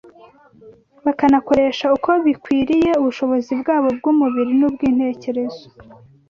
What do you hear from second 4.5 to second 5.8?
n’ubw’intekerezo